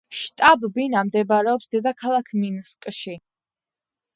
[0.19, 3.15] შტაბ-ბინა მდებარეობს დედაქალაქ მინსკში.